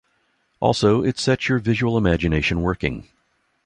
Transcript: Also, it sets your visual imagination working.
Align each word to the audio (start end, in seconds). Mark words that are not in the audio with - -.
Also, 0.59 1.03
it 1.03 1.19
sets 1.19 1.47
your 1.47 1.59
visual 1.59 1.95
imagination 1.95 2.63
working. 2.63 3.07